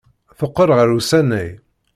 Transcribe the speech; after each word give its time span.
Teqqel 0.37 0.69
ɣer 0.77 0.89
usanay. 0.99 1.49